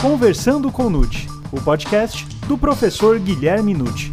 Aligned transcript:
Conversando 0.00 0.70
com 0.70 0.88
Nute, 0.88 1.26
o 1.50 1.60
podcast 1.60 2.24
do 2.46 2.56
professor 2.56 3.18
Guilherme 3.18 3.74
Nute. 3.74 4.12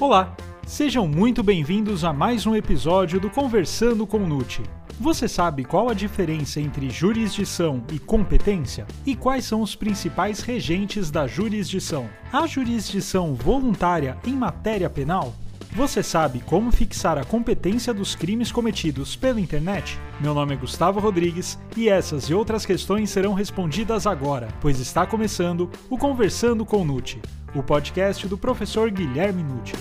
Olá, 0.00 0.34
sejam 0.66 1.06
muito 1.06 1.44
bem-vindos 1.44 2.02
a 2.02 2.12
mais 2.12 2.44
um 2.44 2.56
episódio 2.56 3.20
do 3.20 3.30
Conversando 3.30 4.04
com 4.04 4.18
Nute. 4.18 4.64
Você 4.98 5.28
sabe 5.28 5.64
qual 5.64 5.88
a 5.88 5.94
diferença 5.94 6.60
entre 6.60 6.90
jurisdição 6.90 7.84
e 7.92 8.00
competência? 8.00 8.84
E 9.06 9.14
quais 9.14 9.44
são 9.44 9.62
os 9.62 9.76
principais 9.76 10.40
regentes 10.40 11.08
da 11.08 11.24
jurisdição? 11.28 12.10
A 12.32 12.48
jurisdição 12.48 13.32
voluntária 13.32 14.18
em 14.26 14.34
matéria 14.34 14.90
penal? 14.90 15.36
Você 15.74 16.02
sabe 16.02 16.40
como 16.40 16.70
fixar 16.70 17.16
a 17.16 17.24
competência 17.24 17.94
dos 17.94 18.14
crimes 18.14 18.52
cometidos 18.52 19.16
pela 19.16 19.40
internet? 19.40 19.98
Meu 20.20 20.34
nome 20.34 20.52
é 20.52 20.56
Gustavo 20.56 21.00
Rodrigues 21.00 21.58
e 21.74 21.88
essas 21.88 22.24
e 22.24 22.34
outras 22.34 22.66
questões 22.66 23.08
serão 23.08 23.32
respondidas 23.32 24.06
agora, 24.06 24.48
pois 24.60 24.78
está 24.78 25.06
começando 25.06 25.70
o 25.88 25.96
Conversando 25.96 26.66
com 26.66 26.84
Nute, 26.84 27.22
o 27.54 27.62
podcast 27.62 28.28
do 28.28 28.36
professor 28.36 28.90
Guilherme 28.90 29.42
Nute. 29.42 29.72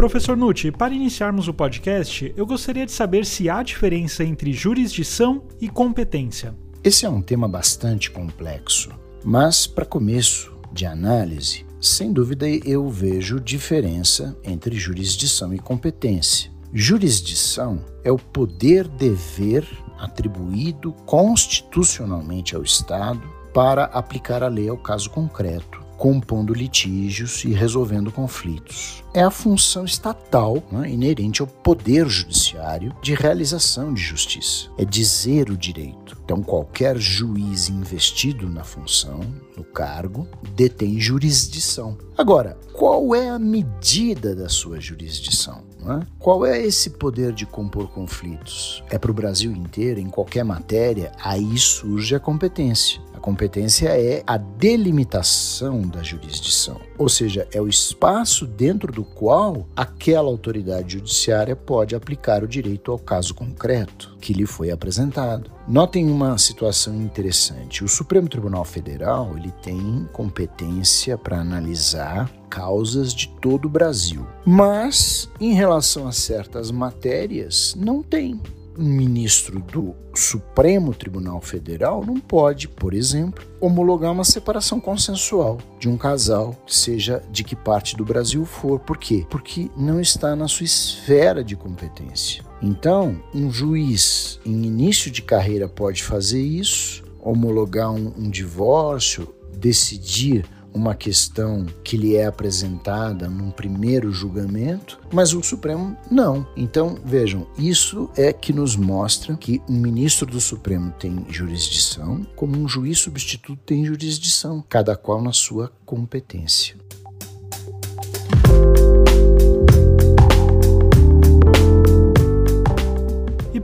Professor 0.00 0.34
Nutti, 0.34 0.72
para 0.72 0.94
iniciarmos 0.94 1.46
o 1.46 1.52
podcast, 1.52 2.32
eu 2.34 2.46
gostaria 2.46 2.86
de 2.86 2.90
saber 2.90 3.26
se 3.26 3.50
há 3.50 3.62
diferença 3.62 4.24
entre 4.24 4.50
jurisdição 4.50 5.42
e 5.60 5.68
competência. 5.68 6.54
Esse 6.82 7.04
é 7.04 7.10
um 7.10 7.20
tema 7.20 7.46
bastante 7.46 8.10
complexo, 8.10 8.88
mas 9.22 9.66
para 9.66 9.84
começo 9.84 10.56
de 10.72 10.86
análise, 10.86 11.66
sem 11.78 12.14
dúvida 12.14 12.48
eu 12.48 12.88
vejo 12.88 13.38
diferença 13.38 14.34
entre 14.42 14.74
jurisdição 14.74 15.52
e 15.52 15.58
competência. 15.58 16.50
Jurisdição 16.72 17.84
é 18.02 18.10
o 18.10 18.16
poder-dever 18.16 19.68
atribuído 19.98 20.94
constitucionalmente 21.04 22.56
ao 22.56 22.62
Estado 22.62 23.20
para 23.52 23.84
aplicar 23.84 24.42
a 24.42 24.48
lei 24.48 24.66
ao 24.66 24.78
caso 24.78 25.10
concreto 25.10 25.89
compondo 26.00 26.54
litígios 26.54 27.44
e 27.44 27.52
resolvendo 27.52 28.10
conflitos. 28.10 29.04
É 29.12 29.22
a 29.22 29.30
função 29.30 29.84
estatal 29.84 30.62
né, 30.72 30.90
inerente 30.90 31.42
ao 31.42 31.46
poder 31.46 32.08
judiciário 32.08 32.96
de 33.02 33.12
realização 33.12 33.92
de 33.92 34.00
justiça. 34.00 34.70
É 34.78 34.84
dizer 34.86 35.50
o 35.50 35.58
direito. 35.58 36.16
Então, 36.24 36.42
qualquer 36.42 36.96
juiz 36.96 37.68
investido 37.68 38.48
na 38.48 38.64
função, 38.64 39.20
no 39.54 39.62
cargo, 39.62 40.26
detém 40.56 40.98
jurisdição. 40.98 41.98
Agora, 42.16 42.56
qual 42.72 43.14
é 43.14 43.28
a 43.28 43.38
medida 43.38 44.34
da 44.34 44.48
sua 44.48 44.80
jurisdição? 44.80 45.69
É? 45.88 46.06
Qual 46.18 46.44
é 46.44 46.60
esse 46.60 46.90
poder 46.90 47.32
de 47.32 47.46
compor 47.46 47.88
conflitos? 47.88 48.82
É 48.90 48.98
para 48.98 49.10
o 49.10 49.14
Brasil 49.14 49.52
inteiro, 49.52 50.00
em 50.00 50.08
qualquer 50.08 50.44
matéria? 50.44 51.12
Aí 51.22 51.56
surge 51.56 52.14
a 52.14 52.20
competência. 52.20 53.00
A 53.14 53.22
competência 53.22 53.88
é 53.88 54.22
a 54.26 54.38
delimitação 54.38 55.82
da 55.82 56.02
jurisdição, 56.02 56.80
ou 56.96 57.06
seja, 57.06 57.46
é 57.52 57.60
o 57.60 57.68
espaço 57.68 58.46
dentro 58.46 58.90
do 58.90 59.04
qual 59.04 59.66
aquela 59.76 60.28
autoridade 60.28 60.94
judiciária 60.94 61.54
pode 61.54 61.94
aplicar 61.94 62.42
o 62.42 62.48
direito 62.48 62.90
ao 62.90 62.98
caso 62.98 63.34
concreto 63.34 64.16
que 64.20 64.32
lhe 64.32 64.46
foi 64.46 64.70
apresentado. 64.70 65.50
Notem 65.66 66.10
uma 66.10 66.36
situação 66.38 66.94
interessante. 67.00 67.82
O 67.82 67.88
Supremo 67.88 68.28
Tribunal 68.28 68.64
Federal 68.64 69.32
ele 69.36 69.52
tem 69.62 70.08
competência 70.12 71.16
para 71.16 71.40
analisar 71.40 72.30
causas 72.48 73.14
de 73.14 73.28
todo 73.40 73.66
o 73.66 73.70
Brasil, 73.70 74.26
mas 74.44 75.28
em 75.40 75.54
relação 75.54 76.08
a 76.08 76.12
certas 76.12 76.70
matérias 76.70 77.74
não 77.78 78.02
tem 78.02 78.40
um 78.78 78.84
ministro 78.84 79.60
do 79.60 79.94
Supremo 80.14 80.94
Tribunal 80.94 81.40
Federal 81.40 82.04
não 82.04 82.18
pode, 82.18 82.66
por 82.66 82.94
exemplo, 82.94 83.44
homologar 83.60 84.10
uma 84.10 84.24
separação 84.24 84.80
consensual 84.80 85.58
de 85.78 85.88
um 85.88 85.96
casal, 85.96 86.56
seja 86.66 87.22
de 87.30 87.44
que 87.44 87.54
parte 87.54 87.96
do 87.96 88.04
Brasil 88.04 88.44
for. 88.44 88.80
Por 88.80 88.96
quê? 88.96 89.26
Porque 89.28 89.70
não 89.76 90.00
está 90.00 90.34
na 90.34 90.48
sua 90.48 90.64
esfera 90.64 91.44
de 91.44 91.54
competência. 91.56 92.49
Então, 92.62 93.22
um 93.34 93.50
juiz 93.50 94.38
em 94.44 94.64
início 94.64 95.10
de 95.10 95.22
carreira 95.22 95.68
pode 95.68 96.02
fazer 96.02 96.42
isso, 96.42 97.02
homologar 97.20 97.90
um, 97.90 98.12
um 98.18 98.30
divórcio, 98.30 99.34
decidir 99.56 100.44
uma 100.72 100.94
questão 100.94 101.66
que 101.82 101.96
lhe 101.96 102.16
é 102.16 102.26
apresentada 102.26 103.28
num 103.28 103.50
primeiro 103.50 104.12
julgamento, 104.12 105.00
mas 105.12 105.32
o 105.32 105.42
Supremo 105.42 105.96
não. 106.10 106.46
Então, 106.56 106.96
vejam, 107.04 107.46
isso 107.58 108.08
é 108.16 108.32
que 108.32 108.52
nos 108.52 108.76
mostra 108.76 109.36
que 109.36 109.60
um 109.68 109.74
ministro 109.74 110.26
do 110.26 110.40
Supremo 110.40 110.92
tem 110.98 111.24
jurisdição, 111.28 112.24
como 112.36 112.56
um 112.56 112.68
juiz 112.68 112.98
substituto 112.98 113.60
tem 113.66 113.84
jurisdição, 113.84 114.64
cada 114.68 114.96
qual 114.96 115.20
na 115.20 115.32
sua 115.32 115.72
competência. 115.84 116.76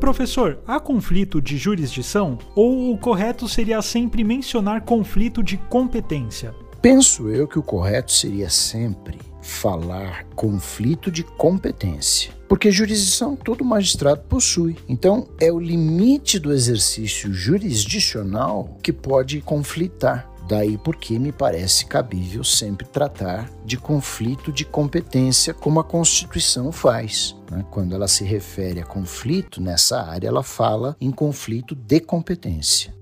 Professor, 0.06 0.60
há 0.64 0.78
conflito 0.78 1.42
de 1.42 1.58
jurisdição 1.58 2.38
ou 2.54 2.92
o 2.92 2.96
correto 2.96 3.48
seria 3.48 3.82
sempre 3.82 4.22
mencionar 4.22 4.82
conflito 4.82 5.42
de 5.42 5.56
competência? 5.56 6.54
Penso 6.80 7.28
eu 7.28 7.48
que 7.48 7.58
o 7.58 7.62
correto 7.62 8.12
seria 8.12 8.48
sempre 8.48 9.18
falar 9.42 10.22
conflito 10.36 11.10
de 11.10 11.24
competência, 11.24 12.32
porque 12.48 12.70
jurisdição 12.70 13.34
todo 13.34 13.64
magistrado 13.64 14.20
possui. 14.28 14.76
Então, 14.88 15.26
é 15.40 15.50
o 15.50 15.58
limite 15.58 16.38
do 16.38 16.52
exercício 16.52 17.32
jurisdicional 17.32 18.78
que 18.84 18.92
pode 18.92 19.40
conflitar. 19.40 20.30
Daí 20.48 20.78
porque 20.78 21.18
me 21.18 21.32
parece 21.32 21.86
cabível 21.86 22.44
sempre 22.44 22.86
tratar 22.86 23.50
de 23.64 23.76
conflito 23.76 24.52
de 24.52 24.64
competência, 24.64 25.52
como 25.52 25.80
a 25.80 25.84
Constituição 25.84 26.70
faz. 26.70 27.34
Né? 27.50 27.64
Quando 27.70 27.94
ela 27.94 28.06
se 28.06 28.24
refere 28.24 28.80
a 28.80 28.84
conflito 28.84 29.60
nessa 29.60 30.02
área, 30.02 30.28
ela 30.28 30.42
fala 30.42 30.96
em 31.00 31.10
conflito 31.10 31.74
de 31.74 32.00
competência. 32.00 32.94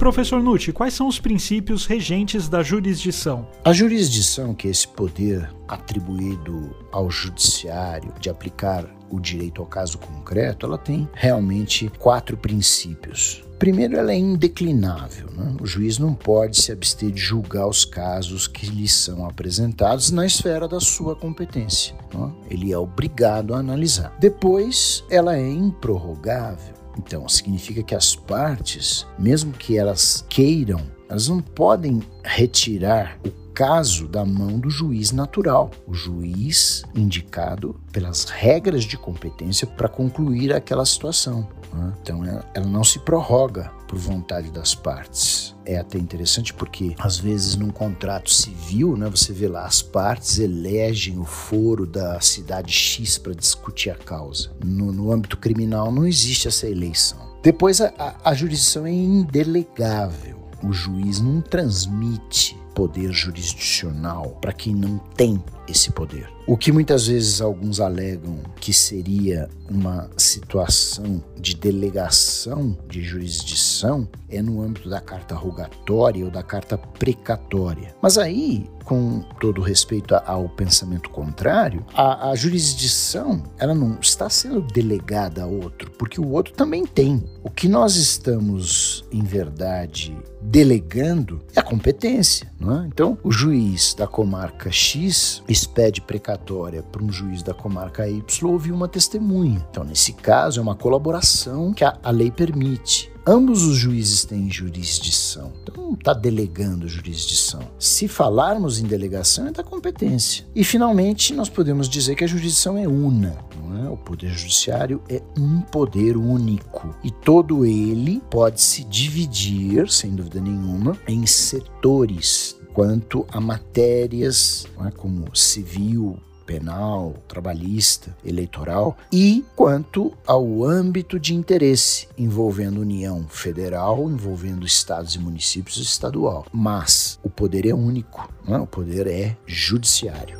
Professor 0.00 0.42
Nutti, 0.42 0.72
quais 0.72 0.94
são 0.94 1.06
os 1.06 1.20
princípios 1.20 1.84
regentes 1.84 2.48
da 2.48 2.62
jurisdição? 2.62 3.46
A 3.62 3.70
jurisdição, 3.70 4.54
que 4.54 4.66
é 4.66 4.70
esse 4.70 4.88
poder 4.88 5.48
atribuído 5.68 6.74
ao 6.90 7.10
judiciário 7.10 8.10
de 8.18 8.30
aplicar 8.30 8.86
o 9.10 9.20
direito 9.20 9.60
ao 9.60 9.66
caso 9.66 9.98
concreto, 9.98 10.66
ela 10.66 10.78
tem 10.78 11.08
realmente 11.12 11.90
quatro 11.98 12.36
princípios. 12.36 13.42
Primeiro, 13.58 13.94
ela 13.94 14.10
é 14.10 14.16
indeclinável. 14.16 15.28
Né? 15.32 15.54
O 15.60 15.66
juiz 15.66 15.98
não 15.98 16.14
pode 16.14 16.62
se 16.62 16.72
abster 16.72 17.10
de 17.10 17.20
julgar 17.20 17.66
os 17.66 17.84
casos 17.84 18.46
que 18.46 18.66
lhe 18.66 18.88
são 18.88 19.26
apresentados 19.26 20.10
na 20.10 20.24
esfera 20.24 20.66
da 20.66 20.80
sua 20.80 21.14
competência. 21.14 21.94
Né? 22.14 22.32
Ele 22.50 22.72
é 22.72 22.78
obrigado 22.78 23.54
a 23.54 23.58
analisar. 23.58 24.16
Depois, 24.18 25.04
ela 25.10 25.36
é 25.36 25.46
improrrogável. 25.46 26.79
Então, 26.98 27.28
significa 27.28 27.82
que 27.82 27.94
as 27.94 28.14
partes, 28.14 29.06
mesmo 29.18 29.52
que 29.52 29.78
elas 29.78 30.24
queiram, 30.28 30.80
elas 31.08 31.28
não 31.28 31.40
podem 31.40 32.02
retirar 32.22 33.18
o 33.26 33.30
caso 33.52 34.08
da 34.08 34.24
mão 34.24 34.58
do 34.58 34.70
juiz 34.70 35.12
natural, 35.12 35.70
o 35.86 35.92
juiz 35.92 36.82
indicado 36.94 37.78
pelas 37.92 38.24
regras 38.24 38.84
de 38.84 38.96
competência 38.96 39.66
para 39.66 39.88
concluir 39.88 40.52
aquela 40.52 40.84
situação. 40.84 41.46
Né? 41.72 41.92
Então, 42.00 42.22
ela 42.54 42.66
não 42.66 42.84
se 42.84 42.98
prorroga 43.00 43.70
por 43.90 43.98
vontade 43.98 44.52
das 44.52 44.72
partes. 44.72 45.52
É 45.66 45.76
até 45.76 45.98
interessante 45.98 46.54
porque, 46.54 46.94
às 46.96 47.18
vezes, 47.18 47.56
num 47.56 47.70
contrato 47.70 48.30
civil, 48.30 48.96
né, 48.96 49.10
você 49.10 49.32
vê 49.32 49.48
lá, 49.48 49.66
as 49.66 49.82
partes 49.82 50.38
elegem 50.38 51.18
o 51.18 51.24
foro 51.24 51.84
da 51.84 52.20
cidade 52.20 52.72
X 52.72 53.18
para 53.18 53.34
discutir 53.34 53.90
a 53.90 53.96
causa. 53.96 54.52
No, 54.64 54.92
no 54.92 55.10
âmbito 55.10 55.36
criminal, 55.36 55.90
não 55.90 56.06
existe 56.06 56.46
essa 56.46 56.68
eleição. 56.68 57.18
Depois, 57.42 57.80
a, 57.80 57.92
a, 57.98 58.30
a 58.30 58.34
jurisdição 58.34 58.86
é 58.86 58.92
indelegável. 58.92 60.38
O 60.62 60.72
juiz 60.72 61.20
não 61.20 61.40
transmite 61.40 62.56
poder 62.76 63.12
jurisdicional 63.12 64.38
para 64.40 64.52
quem 64.52 64.72
não 64.72 64.98
tem 64.98 65.42
esse 65.70 65.90
poder. 65.90 66.28
O 66.46 66.56
que 66.56 66.72
muitas 66.72 67.06
vezes 67.06 67.40
alguns 67.40 67.80
alegam 67.80 68.38
que 68.56 68.72
seria 68.72 69.48
uma 69.70 70.10
situação 70.16 71.22
de 71.38 71.54
delegação 71.54 72.76
de 72.88 73.02
jurisdição 73.02 74.08
é 74.28 74.42
no 74.42 74.60
âmbito 74.60 74.88
da 74.88 75.00
carta 75.00 75.34
rogatória 75.34 76.24
ou 76.24 76.30
da 76.30 76.42
carta 76.42 76.76
precatória. 76.76 77.94
Mas 78.02 78.18
aí, 78.18 78.68
com 78.84 79.20
todo 79.40 79.60
respeito 79.60 80.14
ao 80.26 80.48
pensamento 80.48 81.08
contrário, 81.10 81.84
a, 81.94 82.30
a 82.30 82.34
jurisdição 82.34 83.42
ela 83.56 83.74
não 83.74 83.98
está 84.00 84.28
sendo 84.28 84.60
delegada 84.60 85.44
a 85.44 85.46
outro, 85.46 85.90
porque 85.92 86.20
o 86.20 86.28
outro 86.30 86.52
também 86.52 86.84
tem. 86.84 87.22
O 87.44 87.50
que 87.50 87.68
nós 87.68 87.94
estamos, 87.94 89.04
em 89.12 89.22
verdade, 89.22 90.16
delegando 90.42 91.40
é 91.54 91.60
a 91.60 91.62
competência. 91.62 92.50
Não 92.58 92.82
é? 92.82 92.86
Então, 92.86 93.16
o 93.22 93.30
juiz 93.30 93.94
da 93.94 94.06
comarca 94.06 94.70
X 94.70 95.42
expede 95.60 96.00
precatória 96.00 96.82
para 96.82 97.02
um 97.02 97.12
juiz 97.12 97.42
da 97.42 97.54
comarca 97.54 98.08
Y 98.08 98.50
ouvir 98.50 98.72
uma 98.72 98.88
testemunha. 98.88 99.66
Então, 99.70 99.84
nesse 99.84 100.12
caso, 100.12 100.60
é 100.60 100.62
uma 100.62 100.74
colaboração 100.74 101.72
que 101.72 101.84
a, 101.84 101.98
a 102.02 102.10
lei 102.10 102.30
permite. 102.30 103.10
Ambos 103.26 103.62
os 103.64 103.76
juízes 103.76 104.24
têm 104.24 104.50
jurisdição, 104.50 105.52
então 105.62 105.84
não 105.84 105.92
está 105.92 106.14
delegando 106.14 106.88
jurisdição. 106.88 107.60
Se 107.78 108.08
falarmos 108.08 108.80
em 108.80 108.84
delegação, 108.84 109.46
é 109.46 109.52
da 109.52 109.62
competência. 109.62 110.46
E, 110.54 110.64
finalmente, 110.64 111.34
nós 111.34 111.48
podemos 111.48 111.88
dizer 111.88 112.14
que 112.14 112.24
a 112.24 112.26
jurisdição 112.26 112.78
é 112.78 112.88
una. 112.88 113.36
É? 113.84 113.88
O 113.88 113.96
Poder 113.96 114.30
Judiciário 114.30 115.00
é 115.08 115.22
um 115.38 115.60
poder 115.60 116.16
único 116.16 116.92
e 117.04 117.10
todo 117.10 117.64
ele 117.64 118.20
pode 118.28 118.60
se 118.60 118.82
dividir, 118.82 119.88
sem 119.88 120.12
dúvida 120.12 120.40
nenhuma, 120.40 120.98
em 121.06 121.24
setores 121.24 122.59
quanto 122.80 123.26
a 123.30 123.38
matérias 123.38 124.66
é? 124.86 124.90
como 124.90 125.36
civil, 125.36 126.18
penal, 126.46 127.14
trabalhista, 127.28 128.16
eleitoral 128.24 128.96
e 129.12 129.44
quanto 129.54 130.14
ao 130.26 130.64
âmbito 130.64 131.20
de 131.20 131.34
interesse 131.34 132.08
envolvendo 132.16 132.80
União 132.80 133.26
Federal, 133.28 134.10
envolvendo 134.10 134.64
estados 134.64 135.14
e 135.14 135.18
municípios 135.18 135.76
estadual. 135.76 136.46
Mas 136.50 137.20
o 137.22 137.28
poder 137.28 137.66
é 137.66 137.74
único, 137.74 138.32
é? 138.48 138.56
o 138.56 138.66
poder 138.66 139.06
é 139.06 139.36
judiciário. 139.46 140.39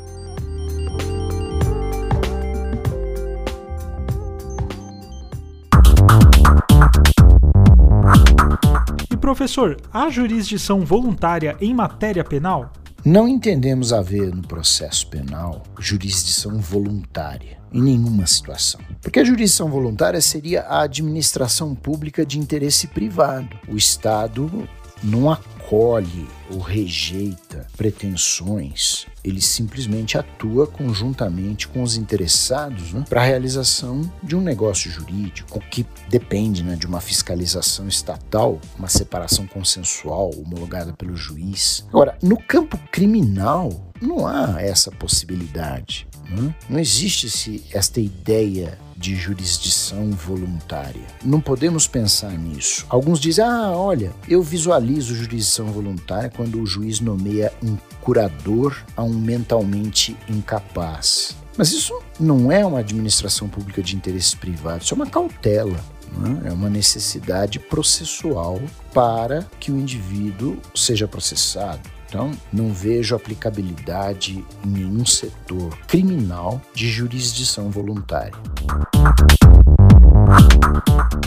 Professor, 9.31 9.77
há 9.93 10.09
jurisdição 10.09 10.81
voluntária 10.81 11.55
em 11.61 11.73
matéria 11.73 12.21
penal? 12.21 12.73
Não 13.03 13.29
entendemos 13.29 13.93
haver 13.93 14.35
no 14.35 14.41
processo 14.41 15.07
penal 15.07 15.63
jurisdição 15.79 16.59
voluntária 16.59 17.57
em 17.71 17.81
nenhuma 17.81 18.27
situação. 18.27 18.81
Porque 19.01 19.21
a 19.21 19.23
jurisdição 19.23 19.69
voluntária 19.69 20.19
seria 20.19 20.63
a 20.63 20.81
administração 20.81 21.73
pública 21.73 22.25
de 22.25 22.37
interesse 22.37 22.87
privado. 22.87 23.57
O 23.69 23.77
Estado 23.77 24.67
não 25.01 25.31
acolhe 25.31 26.27
ou 26.49 26.59
rejeita 26.59 27.65
pretensões, 27.77 29.07
ele 29.23 29.41
simplesmente 29.41 30.17
atua 30.17 30.65
conjuntamente 30.67 31.67
com 31.67 31.83
os 31.83 31.95
interessados 31.95 32.93
né, 32.93 33.03
para 33.07 33.21
a 33.21 33.25
realização 33.25 34.11
de 34.23 34.35
um 34.35 34.41
negócio 34.41 34.89
jurídico 34.89 35.59
que 35.69 35.85
depende 36.09 36.63
né, 36.63 36.75
de 36.75 36.87
uma 36.87 37.01
fiscalização 37.01 37.87
estatal, 37.87 38.59
uma 38.77 38.87
separação 38.87 39.45
consensual 39.47 40.31
homologada 40.37 40.93
pelo 40.93 41.15
juiz. 41.15 41.85
Agora, 41.89 42.17
no 42.21 42.37
campo 42.37 42.77
criminal, 42.91 43.91
não 44.01 44.25
há 44.25 44.61
essa 44.61 44.91
possibilidade. 44.91 46.07
Né? 46.29 46.53
Não 46.69 46.79
existe 46.79 47.27
esse, 47.27 47.63
esta 47.71 47.99
ideia 47.99 48.77
de 49.01 49.15
jurisdição 49.15 50.11
voluntária. 50.11 51.01
Não 51.25 51.41
podemos 51.41 51.87
pensar 51.87 52.31
nisso. 52.37 52.85
Alguns 52.87 53.19
dizem: 53.19 53.43
ah, 53.43 53.71
olha, 53.75 54.13
eu 54.29 54.43
visualizo 54.43 55.15
jurisdição 55.15 55.65
voluntária 55.67 56.29
quando 56.29 56.61
o 56.61 56.65
juiz 56.65 56.99
nomeia 56.99 57.51
um 57.63 57.75
curador 57.99 58.77
a 58.95 59.03
um 59.03 59.13
mentalmente 59.13 60.15
incapaz. 60.29 61.35
Mas 61.57 61.71
isso 61.71 61.99
não 62.19 62.51
é 62.51 62.65
uma 62.65 62.79
administração 62.79 63.49
pública 63.49 63.81
de 63.81 63.95
interesse 63.95 64.37
privado, 64.37 64.83
isso 64.83 64.93
é 64.93 64.95
uma 64.95 65.07
cautela. 65.07 65.83
Né? 66.17 66.49
É 66.49 66.51
uma 66.51 66.69
necessidade 66.69 67.57
processual 67.59 68.59
para 68.93 69.47
que 69.59 69.71
o 69.71 69.77
indivíduo 69.77 70.57
seja 70.75 71.07
processado. 71.07 71.89
Então, 72.11 72.31
não 72.51 72.73
vejo 72.73 73.15
aplicabilidade 73.15 74.43
em 74.65 74.69
nenhum 74.69 75.05
setor 75.05 75.77
criminal 75.87 76.61
de 76.73 76.89
jurisdição 76.89 77.71
voluntária. 77.71 78.33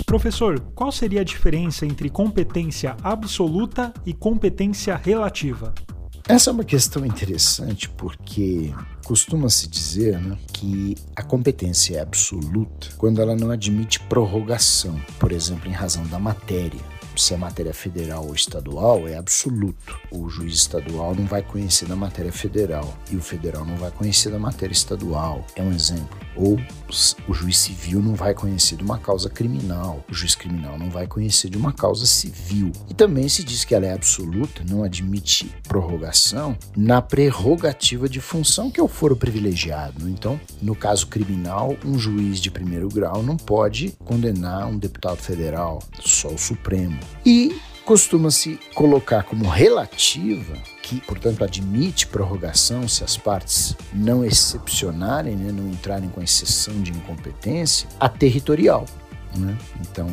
Professor, 0.07 0.61
qual 0.75 0.93
seria 0.93 1.23
a 1.23 1.25
diferença 1.25 1.85
entre 1.85 2.09
competência 2.09 2.97
absoluta 3.03 3.93
e 4.07 4.13
competência 4.13 4.97
relativa? 4.97 5.75
Essa 6.27 6.49
é 6.49 6.53
uma 6.53 6.65
questão 6.65 7.05
interessante 7.05 7.89
porque 7.91 8.73
costuma-se 9.05 9.69
dizer 9.69 10.19
né, 10.19 10.39
que 10.53 10.95
a 11.15 11.23
competência 11.23 11.99
é 11.99 12.01
absoluta 12.01 12.89
quando 12.97 13.21
ela 13.21 13.37
não 13.37 13.51
admite 13.51 14.01
prorrogação, 14.01 14.99
por 15.19 15.33
exemplo, 15.33 15.69
em 15.69 15.73
razão 15.73 16.07
da 16.07 16.19
matéria 16.19 16.81
se 17.17 17.35
é 17.35 17.37
matéria 17.37 17.75
federal 17.75 18.27
ou 18.27 18.35
estadual, 18.35 19.07
é 19.09 19.17
absoluto. 19.17 19.99
O 20.11 20.29
juiz 20.29 20.55
estadual 20.55 21.15
não 21.15 21.27
vai 21.27 21.43
conhecer 21.43 21.87
da 21.87 21.97
matéria 21.97 22.33
federal 22.33 22.97
e 23.11 23.17
o 23.17 23.23
federal 23.23 23.65
não 23.65 23.77
vai 23.77 23.91
conhecer 23.91 24.31
da 24.31 24.39
matéria 24.39 24.73
estadual. 24.73 25.45
É 25.57 25.63
um 25.63 25.73
exemplo. 25.73 26.19
Ou 26.37 26.59
o 27.29 27.35
juiz 27.35 27.59
civil 27.59 28.03
não 28.03 28.15
vai 28.15 28.35
conhecer 28.35 28.77
de 28.77 28.83
uma 28.83 28.99
causa 28.99 29.31
criminal, 29.31 30.05
o 30.11 30.15
juiz 30.15 30.35
criminal 30.35 30.79
não 30.79 30.91
vai 30.91 31.07
conhecer 31.07 31.49
de 31.49 31.57
uma 31.57 31.73
causa 31.73 32.07
civil. 32.07 32.73
E 32.89 32.95
também 32.95 33.29
se 33.29 33.45
diz 33.45 33.65
que 33.65 33.75
ela 33.75 33.87
é 33.87 33.93
absoluta, 33.93 34.65
não 34.69 34.83
admite 34.83 35.53
prorrogação 35.69 36.57
na 36.77 37.01
prerrogativa 37.01 38.09
de 38.09 38.21
função 38.21 38.71
que 38.71 38.81
é 38.81 38.83
o 38.83 38.89
foro 38.89 39.17
privilegiado. 39.17 40.09
Então, 40.09 40.41
no 40.61 40.75
caso 40.75 41.07
criminal, 41.07 41.77
um 41.85 41.99
juiz 41.99 42.41
de 42.41 42.51
primeiro 42.51 42.89
grau 42.89 43.23
não 43.23 43.37
pode 43.37 43.95
condenar 44.05 44.67
um 44.67 44.79
deputado 44.79 45.19
federal, 45.19 45.81
só 46.01 46.29
o 46.29 46.39
Supremo. 46.39 46.99
E 47.25 47.61
costuma-se 47.85 48.59
colocar 48.75 49.23
como 49.25 49.49
relativa, 49.49 50.55
que, 50.83 51.01
portanto, 51.03 51.45
admite 51.45 52.07
prorrogação 52.07 52.89
se 52.89 53.05
as 53.05 53.17
partes 53.17 53.77
não 53.93 54.25
excepcionarem, 54.25 55.37
né, 55.37 55.53
não 55.53 55.69
entrarem 55.69 56.09
com 56.09 56.23
exceção 56.23 56.81
de 56.81 56.93
incompetência, 56.93 57.89
a 58.01 58.09
territorial. 58.09 58.87
Né? 59.37 59.57
Então, 59.81 60.09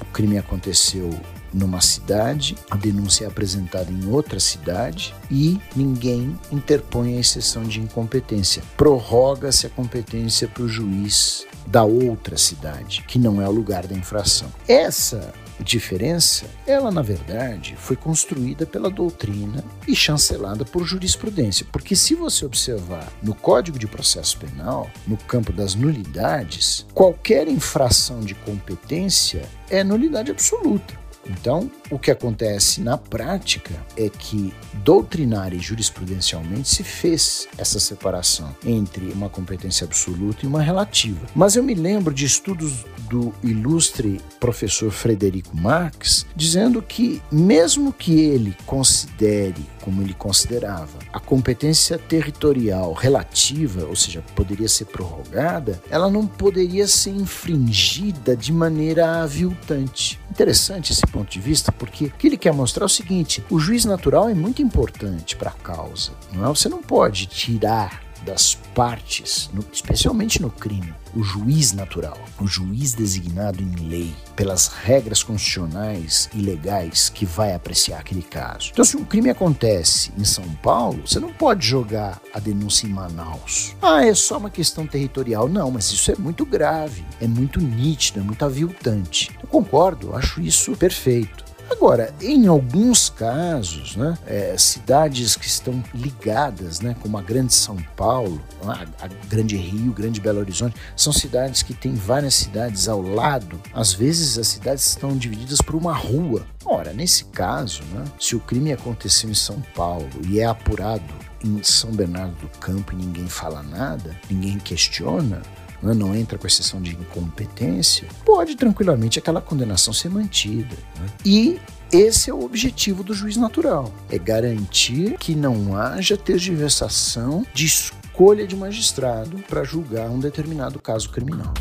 o 0.00 0.04
crime 0.06 0.38
aconteceu 0.38 1.10
numa 1.52 1.80
cidade, 1.80 2.56
a 2.70 2.76
denúncia 2.76 3.24
é 3.24 3.28
apresentada 3.28 3.90
em 3.90 4.06
outra 4.08 4.38
cidade 4.38 5.14
e 5.30 5.58
ninguém 5.74 6.38
interpõe 6.52 7.16
a 7.16 7.20
exceção 7.20 7.64
de 7.64 7.80
incompetência. 7.80 8.62
Prorroga-se 8.76 9.66
a 9.66 9.70
competência 9.70 10.46
para 10.46 10.62
o 10.62 10.68
juiz 10.68 11.46
da 11.66 11.84
outra 11.84 12.36
cidade, 12.36 13.02
que 13.08 13.18
não 13.18 13.40
é 13.40 13.48
o 13.48 13.52
lugar 13.52 13.86
da 13.86 13.94
infração. 13.94 14.52
Essa 14.66 15.32
diferença, 15.62 16.46
ela 16.66 16.90
na 16.90 17.02
verdade 17.02 17.76
foi 17.76 17.96
construída 17.96 18.66
pela 18.66 18.90
doutrina 18.90 19.64
e 19.86 19.94
chancelada 19.94 20.64
por 20.64 20.84
jurisprudência, 20.84 21.66
porque 21.70 21.96
se 21.96 22.14
você 22.14 22.44
observar 22.44 23.12
no 23.22 23.34
Código 23.34 23.78
de 23.78 23.86
Processo 23.86 24.38
Penal, 24.38 24.90
no 25.06 25.16
campo 25.16 25.52
das 25.52 25.74
nulidades, 25.74 26.86
qualquer 26.94 27.48
infração 27.48 28.20
de 28.20 28.34
competência 28.34 29.42
é 29.70 29.82
nulidade 29.82 30.30
absoluta. 30.30 30.94
Então, 31.26 31.70
o 31.90 31.98
que 31.98 32.10
acontece 32.10 32.80
na 32.80 32.98
prática 32.98 33.74
é 33.96 34.08
que 34.08 34.52
doutrinária 34.84 35.56
e 35.56 35.60
jurisprudencialmente 35.60 36.68
se 36.68 36.84
fez 36.84 37.48
essa 37.56 37.80
separação 37.80 38.54
entre 38.64 39.10
uma 39.12 39.28
competência 39.28 39.84
absoluta 39.84 40.44
e 40.44 40.48
uma 40.48 40.62
relativa. 40.62 41.20
Mas 41.34 41.56
eu 41.56 41.62
me 41.62 41.74
lembro 41.74 42.12
de 42.12 42.24
estudos 42.24 42.84
do 43.08 43.32
ilustre 43.42 44.20
professor 44.38 44.90
Frederico 44.90 45.56
Marx 45.56 46.26
dizendo 46.36 46.82
que, 46.82 47.22
mesmo 47.32 47.92
que 47.92 48.20
ele 48.20 48.54
considere, 48.66 49.64
como 49.80 50.02
ele 50.02 50.14
considerava, 50.14 50.98
a 51.12 51.18
competência 51.18 51.98
territorial 51.98 52.92
relativa, 52.92 53.86
ou 53.86 53.96
seja, 53.96 54.22
poderia 54.36 54.68
ser 54.68 54.84
prorrogada, 54.86 55.82
ela 55.90 56.10
não 56.10 56.26
poderia 56.26 56.86
ser 56.86 57.10
infringida 57.10 58.36
de 58.36 58.52
maneira 58.52 59.22
aviltante. 59.22 60.20
Interessante 60.30 60.92
esse 60.92 61.06
ponto 61.06 61.30
de 61.30 61.40
vista, 61.40 61.72
porque 61.78 62.06
o 62.06 62.10
que 62.10 62.26
ele 62.26 62.36
quer 62.36 62.52
mostrar 62.52 62.84
é 62.84 62.86
o 62.86 62.88
seguinte: 62.88 63.44
o 63.50 63.58
juiz 63.58 63.84
natural 63.84 64.28
é 64.28 64.34
muito 64.34 64.62
importante 64.62 65.36
para 65.36 65.50
a 65.50 65.54
causa. 65.54 66.12
Não 66.32 66.44
é? 66.44 66.48
Você 66.48 66.68
não 66.68 66.82
pode 66.82 67.26
tirar 67.26 68.08
das 68.24 68.54
partes, 68.74 69.48
no, 69.52 69.64
especialmente 69.72 70.40
no 70.40 70.50
crime, 70.50 70.92
o 71.14 71.22
juiz 71.22 71.72
natural, 71.72 72.18
o 72.40 72.46
juiz 72.46 72.92
designado 72.92 73.62
em 73.62 73.74
lei, 73.88 74.14
pelas 74.36 74.68
regras 74.68 75.22
constitucionais 75.22 76.28
e 76.34 76.40
legais 76.40 77.08
que 77.08 77.24
vai 77.24 77.54
apreciar 77.54 78.00
aquele 78.00 78.22
caso. 78.22 78.70
Então, 78.72 78.84
se 78.84 78.96
um 78.96 79.04
crime 79.04 79.30
acontece 79.30 80.12
em 80.16 80.24
São 80.24 80.44
Paulo, 80.62 81.06
você 81.06 81.18
não 81.18 81.32
pode 81.32 81.66
jogar 81.66 82.20
a 82.32 82.38
denúncia 82.38 82.86
em 82.86 82.90
Manaus. 82.90 83.74
Ah, 83.80 84.04
é 84.04 84.14
só 84.14 84.38
uma 84.38 84.50
questão 84.50 84.86
territorial. 84.86 85.48
Não, 85.48 85.70
mas 85.70 85.90
isso 85.90 86.10
é 86.10 86.16
muito 86.16 86.44
grave, 86.44 87.04
é 87.20 87.26
muito 87.26 87.60
nítido, 87.60 88.20
é 88.20 88.22
muito 88.22 88.44
aviltante. 88.44 89.30
Eu 89.42 89.48
concordo, 89.48 90.14
acho 90.14 90.40
isso 90.40 90.76
perfeito. 90.76 91.47
Agora, 91.70 92.14
em 92.20 92.46
alguns 92.46 93.10
casos, 93.10 93.94
né, 93.94 94.16
é, 94.26 94.56
cidades 94.56 95.36
que 95.36 95.46
estão 95.46 95.82
ligadas, 95.94 96.80
né, 96.80 96.96
como 97.00 97.18
a 97.18 97.22
Grande 97.22 97.54
São 97.54 97.76
Paulo, 97.94 98.42
a, 98.64 98.84
a, 99.04 99.08
Grande 99.28 99.56
Rio, 99.56 99.92
Grande 99.92 100.20
Belo 100.20 100.40
Horizonte, 100.40 100.76
são 100.96 101.12
cidades 101.12 101.62
que 101.62 101.74
têm 101.74 101.94
várias 101.94 102.34
cidades 102.34 102.88
ao 102.88 103.02
lado. 103.02 103.60
Às 103.74 103.92
vezes 103.92 104.38
as 104.38 104.48
cidades 104.48 104.86
estão 104.86 105.16
divididas 105.16 105.60
por 105.60 105.74
uma 105.74 105.94
rua. 105.94 106.46
Ora, 106.64 106.92
nesse 106.92 107.24
caso, 107.26 107.82
né, 107.92 108.04
se 108.18 108.34
o 108.34 108.40
crime 108.40 108.72
aconteceu 108.72 109.28
em 109.28 109.34
São 109.34 109.60
Paulo 109.74 110.08
e 110.26 110.40
é 110.40 110.46
apurado 110.46 111.14
em 111.44 111.62
São 111.62 111.92
Bernardo 111.92 112.34
do 112.36 112.48
Campo 112.58 112.92
e 112.92 112.96
ninguém 112.96 113.28
fala 113.28 113.62
nada, 113.62 114.16
ninguém 114.28 114.58
questiona, 114.58 115.42
né, 115.82 115.94
não 115.94 116.14
entra 116.14 116.38
com 116.38 116.46
exceção 116.46 116.80
de 116.80 116.92
incompetência, 116.92 118.08
pode 118.24 118.56
tranquilamente 118.56 119.18
aquela 119.18 119.40
condenação 119.40 119.92
ser 119.92 120.08
mantida. 120.10 120.76
Né? 120.98 121.06
E 121.24 121.60
esse 121.92 122.30
é 122.30 122.34
o 122.34 122.44
objetivo 122.44 123.02
do 123.02 123.14
juiz 123.14 123.36
natural: 123.36 123.92
é 124.10 124.18
garantir 124.18 125.16
que 125.18 125.34
não 125.34 125.76
haja 125.76 126.16
tergiversação 126.16 127.46
de 127.54 127.66
escolha 127.66 128.46
de 128.46 128.56
magistrado 128.56 129.38
para 129.48 129.64
julgar 129.64 130.10
um 130.10 130.18
determinado 130.18 130.78
caso 130.80 131.10
criminal. 131.10 131.54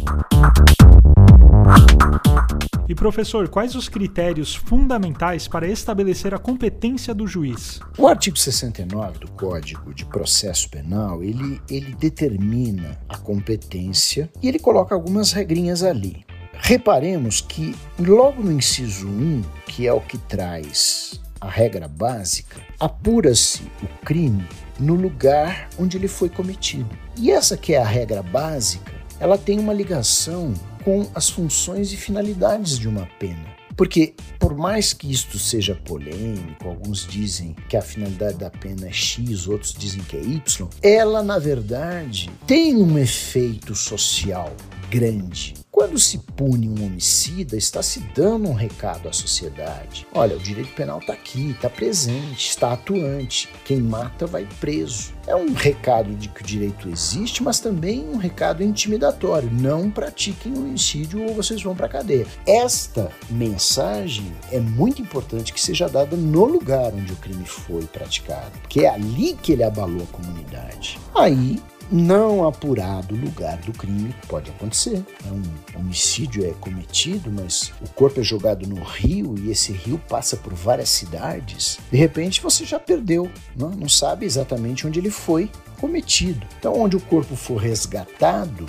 E 2.90 2.96
professor, 2.96 3.50
quais 3.50 3.76
os 3.76 3.90
critérios 3.90 4.56
fundamentais 4.56 5.46
para 5.46 5.68
estabelecer 5.68 6.34
a 6.34 6.40
competência 6.40 7.14
do 7.14 7.28
juiz? 7.28 7.82
O 7.98 8.08
artigo 8.08 8.38
69 8.38 9.20
do 9.20 9.32
Código 9.32 9.94
de 9.94 10.06
Processo 10.06 10.70
Penal, 10.70 11.22
ele, 11.22 11.62
ele 11.70 11.94
determina 11.96 12.98
a 13.10 13.18
competência 13.18 14.30
e 14.42 14.48
ele 14.48 14.58
coloca 14.58 14.96
algumas 14.96 15.34
regrinhas 15.34 15.84
ali. 15.84 16.26
Reparemos 16.54 17.42
que 17.42 17.76
logo 18.00 18.42
no 18.42 18.54
inciso 18.54 19.08
1, 19.08 19.42
que 19.68 19.86
é 19.86 19.92
o 19.92 20.00
que 20.00 20.18
traz 20.18 21.20
a 21.42 21.50
regra 21.50 21.90
básica, 21.90 22.62
apura-se 22.80 23.64
o 23.84 24.06
crime 24.06 24.48
no 24.80 24.96
lugar 24.96 25.68
onde 25.78 25.98
ele 25.98 26.08
foi 26.08 26.30
cometido. 26.30 26.90
E 27.18 27.32
essa 27.32 27.58
que 27.58 27.74
é 27.74 27.82
a 27.82 27.86
regra 27.86 28.24
básica, 28.24 28.94
ela 29.20 29.38
tem 29.38 29.60
uma 29.60 29.74
ligação 29.74 30.54
com 30.88 31.06
as 31.14 31.30
funções 31.30 31.92
e 31.92 31.98
finalidades 31.98 32.80
de 32.80 32.88
uma 32.88 33.06
pena. 33.20 33.46
Porque, 33.76 34.14
por 34.40 34.56
mais 34.56 34.94
que 34.94 35.12
isto 35.12 35.38
seja 35.38 35.76
polêmico, 35.76 36.66
alguns 36.66 37.06
dizem 37.06 37.54
que 37.68 37.76
a 37.76 37.82
finalidade 37.82 38.38
da 38.38 38.50
pena 38.50 38.88
é 38.88 38.94
X, 38.94 39.50
outros 39.50 39.74
dizem 39.74 40.02
que 40.04 40.16
é 40.16 40.22
Y, 40.22 40.70
ela, 40.82 41.22
na 41.22 41.38
verdade, 41.40 42.30
tem 42.48 42.78
um 42.78 42.98
efeito 42.98 43.76
social 43.76 44.56
grande. 44.90 45.54
Quando 45.78 46.00
se 46.00 46.18
pune 46.18 46.68
um 46.68 46.86
homicida, 46.86 47.56
está 47.56 47.84
se 47.84 48.00
dando 48.16 48.50
um 48.50 48.54
recado 48.54 49.08
à 49.08 49.14
sociedade. 49.14 50.08
Olha, 50.12 50.36
o 50.36 50.40
direito 50.40 50.74
penal 50.74 50.98
está 50.98 51.14
aqui, 51.14 51.52
está 51.52 51.70
presente, 51.70 52.50
está 52.50 52.74
atuante. 52.74 53.48
Quem 53.64 53.80
mata 53.80 54.26
vai 54.26 54.48
preso. 54.60 55.14
É 55.28 55.36
um 55.36 55.54
recado 55.54 56.16
de 56.16 56.30
que 56.30 56.42
o 56.42 56.44
direito 56.44 56.90
existe, 56.90 57.44
mas 57.44 57.60
também 57.60 58.10
um 58.10 58.18
recado 58.18 58.64
intimidatório. 58.64 59.52
Não 59.52 59.92
pratiquem 59.92 60.58
homicídio 60.58 61.22
ou 61.22 61.36
vocês 61.36 61.62
vão 61.62 61.76
para 61.76 61.86
a 61.86 61.90
cadeia. 61.90 62.26
Esta 62.48 63.12
mensagem 63.30 64.34
é 64.52 64.60
muito 64.60 65.00
importante 65.00 65.54
que 65.54 65.62
seja 65.62 65.88
dada 65.88 66.18
no 66.18 66.46
lugar 66.46 66.92
onde 66.92 67.14
o 67.14 67.18
crime 67.18 67.46
foi 67.46 67.84
praticado, 67.84 68.52
porque 68.62 68.80
é 68.80 68.90
ali 68.90 69.38
que 69.40 69.52
ele 69.52 69.64
abalou 69.64 70.02
a 70.02 70.16
comunidade. 70.18 70.98
Aí 71.14 71.62
não 71.92 72.48
apurado 72.48 73.16
o 73.16 73.18
lugar 73.18 73.58
do 73.58 73.72
crime, 73.72 74.14
pode 74.28 74.52
acontecer. 74.52 75.04
É 75.26 75.32
um 75.32 75.80
homicídio 75.80 76.46
é 76.46 76.54
cometido, 76.60 77.32
mas 77.32 77.72
o 77.82 77.90
corpo 77.90 78.20
é 78.20 78.24
jogado 78.24 78.68
no 78.68 78.84
rio 78.84 79.36
e 79.40 79.52
esse 79.52 79.72
rio 79.72 80.02
passa 80.10 80.38
por 80.38 80.54
várias 80.54 80.90
cidades. 80.90 81.80
De 81.92 81.98
repente 81.98 82.42
você 82.42 82.66
já 82.66 82.80
perdeu, 82.80 83.30
não, 83.56 83.70
não 83.70 83.90
sabe 83.90 84.26
exatamente 84.26 84.86
onde 84.86 85.00
ele 85.00 85.12
foi 85.12 85.50
cometido. 85.80 86.46
Então, 86.60 86.74
onde 86.80 86.96
o 86.96 87.02
corpo 87.02 87.36
for 87.36 87.58
resgatado, 87.58 88.66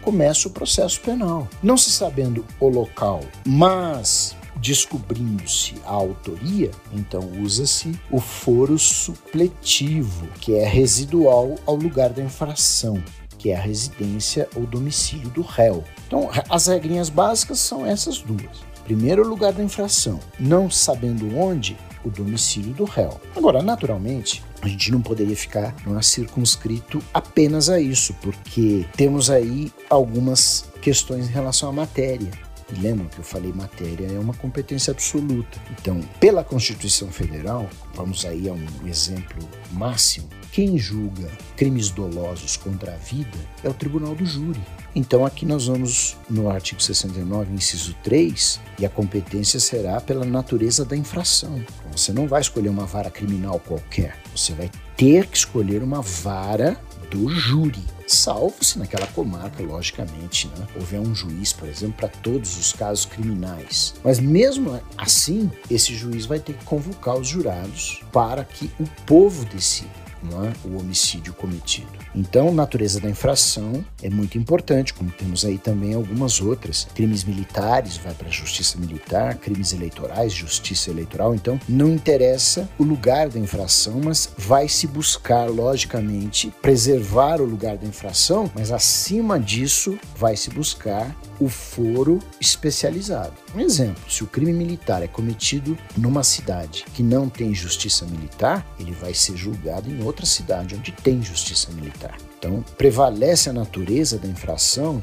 começa 0.00 0.48
o 0.48 0.50
processo 0.50 1.00
penal. 1.00 1.48
Não 1.62 1.76
se 1.76 1.90
sabendo 1.90 2.44
o 2.58 2.68
local, 2.68 3.20
mas 3.46 4.36
Descobrindo-se 4.62 5.74
a 5.84 5.90
autoria, 5.90 6.70
então 6.92 7.28
usa-se 7.42 7.98
o 8.08 8.20
foro 8.20 8.78
supletivo, 8.78 10.28
que 10.40 10.54
é 10.54 10.64
residual 10.64 11.56
ao 11.66 11.74
lugar 11.74 12.10
da 12.10 12.22
infração, 12.22 13.02
que 13.36 13.50
é 13.50 13.56
a 13.56 13.60
residência 13.60 14.48
ou 14.54 14.64
domicílio 14.64 15.28
do 15.30 15.42
réu. 15.42 15.82
Então, 16.06 16.30
as 16.48 16.68
regrinhas 16.68 17.08
básicas 17.08 17.58
são 17.58 17.84
essas 17.84 18.18
duas. 18.18 18.62
Primeiro, 18.84 19.24
o 19.24 19.28
lugar 19.28 19.52
da 19.52 19.64
infração. 19.64 20.20
Não 20.38 20.70
sabendo 20.70 21.36
onde, 21.36 21.76
o 22.04 22.10
domicílio 22.10 22.72
do 22.72 22.84
réu. 22.84 23.20
Agora, 23.34 23.62
naturalmente, 23.62 24.44
a 24.60 24.68
gente 24.68 24.92
não 24.92 25.00
poderia 25.02 25.36
ficar 25.36 25.74
não 25.84 26.00
circunscrito 26.00 27.02
apenas 27.12 27.68
a 27.68 27.80
isso, 27.80 28.14
porque 28.22 28.86
temos 28.96 29.28
aí 29.28 29.72
algumas 29.90 30.66
questões 30.80 31.28
em 31.28 31.32
relação 31.32 31.68
à 31.68 31.72
matéria. 31.72 32.30
E 32.72 32.80
lembram 32.80 33.08
que 33.08 33.18
eu 33.18 33.24
falei 33.24 33.52
matéria 33.52 34.06
é 34.06 34.18
uma 34.18 34.34
competência 34.34 34.90
absoluta. 34.90 35.60
Então, 35.78 36.00
pela 36.18 36.42
Constituição 36.42 37.08
Federal, 37.08 37.68
vamos 37.94 38.24
aí 38.24 38.48
a 38.48 38.52
um 38.52 38.66
exemplo 38.86 39.46
máximo, 39.72 40.28
quem 40.52 40.76
julga 40.76 41.30
crimes 41.56 41.88
dolosos 41.90 42.58
contra 42.58 42.92
a 42.92 42.96
vida 42.96 43.38
é 43.64 43.68
o 43.68 43.74
Tribunal 43.74 44.14
do 44.14 44.26
Júri. 44.26 44.60
Então 44.94 45.24
aqui 45.24 45.46
nós 45.46 45.66
vamos 45.66 46.16
no 46.28 46.50
artigo 46.50 46.82
69, 46.82 47.54
inciso 47.54 47.96
3, 48.02 48.60
e 48.78 48.84
a 48.84 48.90
competência 48.90 49.58
será 49.58 49.98
pela 49.98 50.26
natureza 50.26 50.84
da 50.84 50.94
infração. 50.94 51.64
Você 51.90 52.12
não 52.12 52.28
vai 52.28 52.42
escolher 52.42 52.68
uma 52.68 52.84
vara 52.84 53.10
criminal 53.10 53.58
qualquer, 53.60 54.18
você 54.36 54.52
vai 54.52 54.70
ter 54.94 55.26
que 55.26 55.38
escolher 55.38 55.82
uma 55.82 56.02
vara 56.02 56.78
do 57.12 57.28
júri. 57.28 57.84
Salvo 58.06 58.64
se 58.64 58.78
naquela 58.78 59.06
comarca, 59.08 59.62
logicamente, 59.62 60.48
né, 60.48 60.66
houver 60.74 61.00
um 61.00 61.14
juiz, 61.14 61.52
por 61.52 61.68
exemplo, 61.68 61.96
para 61.98 62.08
todos 62.08 62.58
os 62.58 62.72
casos 62.72 63.04
criminais. 63.04 63.94
Mas 64.02 64.18
mesmo 64.18 64.80
assim, 64.96 65.50
esse 65.70 65.94
juiz 65.94 66.26
vai 66.26 66.40
ter 66.40 66.54
que 66.54 66.64
convocar 66.64 67.16
os 67.16 67.28
jurados 67.28 68.02
para 68.10 68.44
que 68.44 68.70
o 68.80 68.84
povo 69.06 69.44
decida 69.44 70.01
é? 70.30 70.68
o 70.68 70.78
homicídio 70.78 71.32
cometido. 71.34 71.88
Então, 72.14 72.52
natureza 72.52 73.00
da 73.00 73.08
infração 73.08 73.84
é 74.02 74.10
muito 74.10 74.36
importante, 74.36 74.92
como 74.92 75.10
temos 75.10 75.44
aí 75.44 75.58
também 75.58 75.94
algumas 75.94 76.40
outras. 76.40 76.86
Crimes 76.94 77.24
militares 77.24 77.96
vai 77.96 78.12
para 78.14 78.28
a 78.28 78.30
justiça 78.30 78.78
militar, 78.78 79.36
crimes 79.36 79.72
eleitorais, 79.72 80.32
justiça 80.32 80.90
eleitoral. 80.90 81.34
Então, 81.34 81.58
não 81.68 81.88
interessa 81.88 82.68
o 82.78 82.84
lugar 82.84 83.28
da 83.28 83.38
infração, 83.38 84.00
mas 84.04 84.32
vai 84.36 84.68
se 84.68 84.86
buscar, 84.86 85.48
logicamente, 85.48 86.52
preservar 86.60 87.40
o 87.40 87.46
lugar 87.46 87.76
da 87.76 87.86
infração, 87.86 88.50
mas 88.54 88.70
acima 88.70 89.40
disso 89.40 89.98
vai 90.16 90.36
se 90.36 90.50
buscar 90.50 91.14
o 91.40 91.48
foro 91.48 92.18
especializado. 92.40 93.34
Um 93.54 93.60
exemplo: 93.60 94.02
se 94.10 94.22
o 94.24 94.26
crime 94.26 94.52
militar 94.52 95.02
é 95.02 95.08
cometido 95.08 95.76
numa 95.96 96.22
cidade 96.22 96.84
que 96.94 97.02
não 97.02 97.28
tem 97.28 97.54
justiça 97.54 98.04
militar, 98.06 98.66
ele 98.78 98.92
vai 98.92 99.14
ser 99.14 99.36
julgado 99.36 99.90
em 99.90 100.02
outra 100.02 100.26
cidade 100.26 100.74
onde 100.74 100.92
tem 100.92 101.22
justiça 101.22 101.70
militar. 101.72 102.16
Então, 102.38 102.64
prevalece 102.76 103.48
a 103.50 103.52
natureza 103.52 104.18
da 104.18 104.28
infração 104.28 105.02